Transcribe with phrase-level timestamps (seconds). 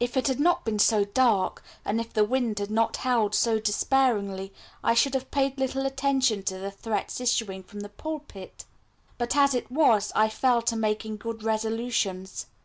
[0.00, 3.60] If it had not been so dark, and if the wind had not howled so
[3.60, 8.64] despairingly, I should have paid little attention to the threats issuing from the pulpit;
[9.18, 12.46] but, as it was, I fell to making good resolutions.